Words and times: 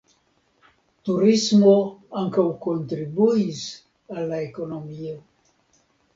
Turismo 1.09 1.73
ankaŭ 2.21 2.47
kontribuis 2.65 3.61
al 4.17 4.27
la 4.35 4.43
ekonomio. 4.49 5.15